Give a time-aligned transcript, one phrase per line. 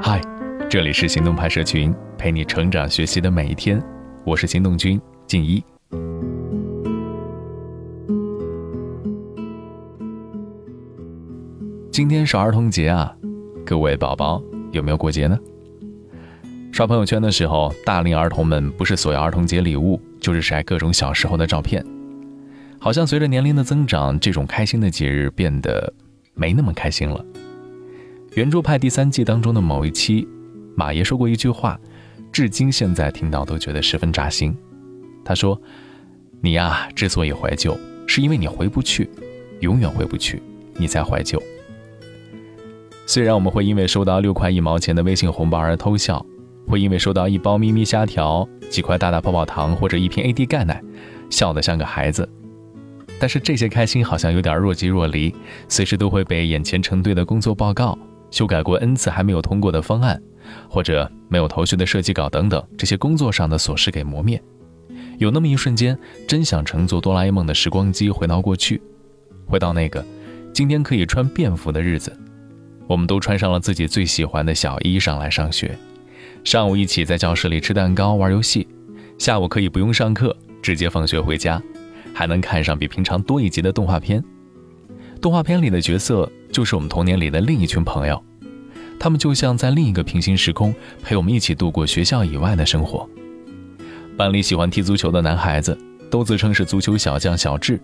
[0.00, 0.18] 嗨，
[0.70, 3.82] 这里是行动派社群，陪你成长学习的每一天。
[4.24, 5.62] 我是行动君静一。
[11.92, 13.14] 今天是儿童节啊，
[13.62, 14.42] 各位宝宝
[14.72, 15.38] 有没有过节呢？
[16.72, 21.84] 刷朋友圈的时候，大龄儿童们不是索要儿童节礼物，就是晒各种小时候的照片。
[22.80, 25.92] 好像随着年龄的增长，这种开心的节日变得
[26.32, 27.22] 没那么开心了。
[28.34, 30.26] 圆桌派第三季当中的某一期，
[30.74, 31.78] 马爷说过一句话，
[32.32, 34.52] 至今现在听到都觉得十分扎心。
[35.24, 35.60] 他说
[36.42, 37.78] ：“你呀，之所以怀旧，
[38.08, 39.08] 是因为你回不去，
[39.60, 40.42] 永远回不去，
[40.74, 41.40] 你才怀旧。
[43.06, 46.24] 虽然我们会因为收到六块一毛钱的微信红包而偷笑，
[46.66, 50.82] 会因为收到一包咪咪虾条、几块大大泡泡糖或者一瓶 AD 钙奶，
[51.30, 52.28] 笑得像个孩子，
[53.20, 55.32] 但是这些开心好像有点若即若离，
[55.68, 57.96] 随时都会被眼前成堆的工作报告。”
[58.34, 60.20] 修改过 n 次还没有通过的方案，
[60.68, 64.42] 或者没有头绪的设计稿等等，这些工作上的琐事给磨灭。
[65.18, 68.82] 有那么一瞬间，真想乘坐哆啦 A 梦的时光机回到过去，
[69.46, 70.04] 回到那个
[70.52, 72.12] 今天可以穿便服的日子。
[72.88, 75.78] 我们都穿上了自己最喜欢的小衣裳来上学，
[76.42, 78.66] 上午一起在教室里吃蛋糕玩游戏，
[79.16, 81.62] 下午可以不用上课直接放学回家，
[82.12, 84.20] 还能看上比平常多一集的动画片。
[85.24, 88.22] 动画片里的角色就是我们童年里的另一群朋友，
[89.00, 93.08] 他们就像在另一个平行时空陪我们一起度过学校以外的生活。
[94.18, 95.78] 班里喜欢踢足球的男孩子
[96.10, 97.80] 都自称是足球小将小智，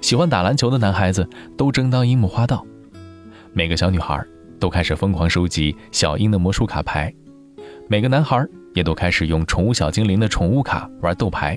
[0.00, 1.24] 喜欢打篮球的男孩子
[1.56, 2.66] 都争当樱木花道，
[3.52, 4.20] 每个小女孩
[4.58, 7.14] 都开始疯狂收集小樱的魔术卡牌，
[7.86, 11.56] 每个男孩也都开始用宠物小精灵的宠物卡玩斗牌，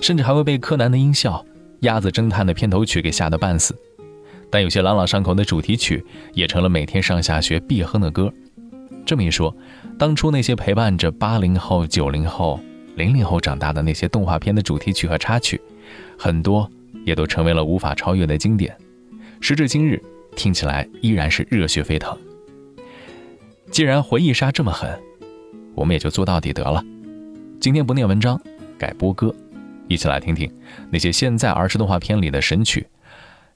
[0.00, 1.44] 甚至还会被柯南的音效、
[1.80, 3.76] 鸭子侦探的片头曲给吓得半死。
[4.52, 8.30] 但有些朗朗上口的主题曲也成了每天上下学必哼的歌。
[9.06, 9.56] 这么一说，
[9.98, 12.60] 当初那些陪伴着八零后、九零后、
[12.94, 15.58] 零零后长大的那些动画片的主题曲和插曲，
[16.18, 16.70] 很多
[17.06, 18.76] 也都成为了无法超越的经典。
[19.40, 19.98] 时至今日，
[20.36, 22.14] 听起来依然是热血沸腾。
[23.70, 25.00] 既然回忆杀这么狠，
[25.74, 26.84] 我们也就做到底得了。
[27.58, 28.38] 今天不念文章，
[28.76, 29.34] 改播歌，
[29.88, 30.52] 一起来听听
[30.90, 32.86] 那些现在儿时动画片里的神曲。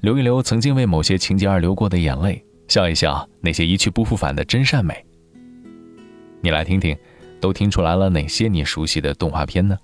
[0.00, 5.04] 流一流曾经为某些情节而流过的眼泪，笑一笑那些一去不复返的真善美。
[6.42, 6.96] 你来听听，
[7.40, 9.76] 都听出来了哪些你熟悉的动画片呢？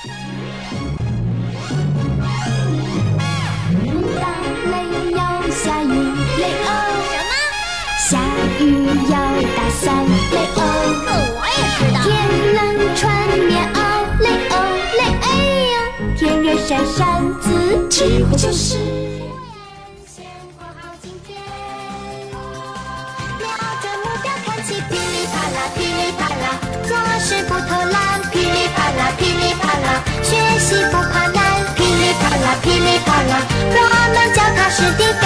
[0.00, 0.06] 雷
[5.10, 5.18] 要
[5.50, 5.90] 下雨
[6.64, 6.70] 哦
[7.10, 7.32] 什么
[7.98, 8.10] 下
[8.60, 8.62] 雨。
[9.10, 9.12] 要
[9.56, 9.82] 打伞
[10.54, 10.58] 哦
[11.34, 12.08] 我也知道天
[12.54, 12.58] 冷
[12.94, 13.02] 穿
[13.40, 13.76] 棉袄
[14.50, 14.54] 哦
[15.22, 15.26] 哎
[16.16, 16.96] 天热扇扇
[17.40, 17.46] 子
[17.88, 17.98] 就
[18.52, 18.78] 是
[30.68, 33.40] 习不怕难，噼里啪啦，噼里啪啦，
[33.72, 33.76] 我
[34.12, 35.24] 们脚踏实地干。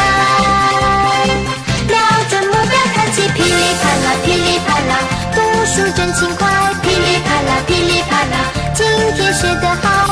[1.88, 1.98] 瞄
[2.30, 5.02] 准目标看齐，噼里啪啦，噼里啪啦，
[5.34, 6.46] 读书真勤快，
[6.80, 8.36] 噼里啪啦，噼里啪啦，
[8.72, 8.86] 今
[9.16, 10.11] 天学得好。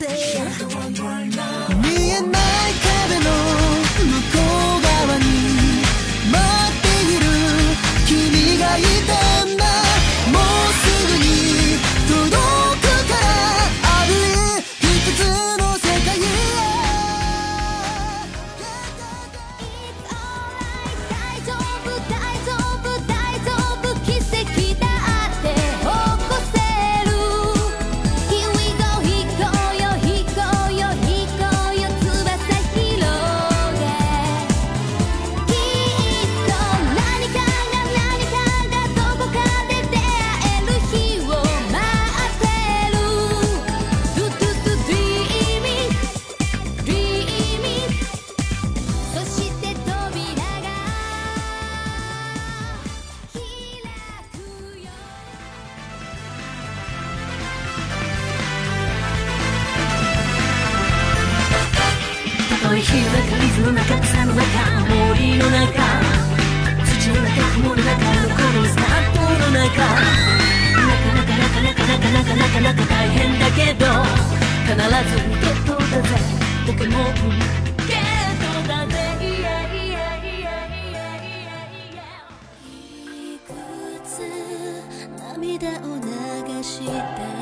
[0.00, 1.59] play.
[62.70, 64.46] 白いの中水の中草の中
[64.86, 65.66] 森の中
[66.84, 67.90] 土の中雲の中
[68.30, 69.66] このスタートの中。
[69.70, 73.84] なかなかなかなかなかなかなかなか大変だけど
[74.66, 74.76] 必
[75.10, 76.08] ずゲットだぜ。
[76.66, 77.10] ポケモン
[77.88, 78.94] ゲッだぜ。
[83.12, 83.48] いく
[84.06, 84.08] つ
[85.18, 86.06] 涙を流
[86.62, 87.39] した